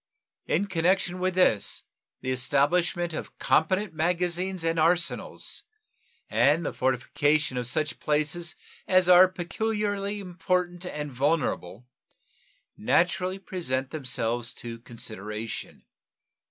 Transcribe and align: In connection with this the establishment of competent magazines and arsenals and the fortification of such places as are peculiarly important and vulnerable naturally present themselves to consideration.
In 0.47 0.65
connection 0.65 1.19
with 1.19 1.35
this 1.35 1.83
the 2.21 2.31
establishment 2.31 3.13
of 3.13 3.37
competent 3.37 3.93
magazines 3.93 4.63
and 4.63 4.79
arsenals 4.79 5.61
and 6.27 6.65
the 6.65 6.73
fortification 6.73 7.55
of 7.55 7.67
such 7.67 7.99
places 7.99 8.55
as 8.87 9.07
are 9.07 9.27
peculiarly 9.27 10.19
important 10.19 10.87
and 10.87 11.11
vulnerable 11.11 11.85
naturally 12.75 13.37
present 13.37 13.91
themselves 13.91 14.55
to 14.55 14.79
consideration. 14.79 15.85